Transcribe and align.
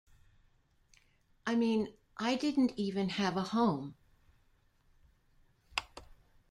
I 1.45 1.53
mean 1.53 1.93
I 2.17 2.33
didn't 2.35 2.71
even 2.75 3.09
have 3.09 3.37
a 3.37 3.43
home. 3.43 3.93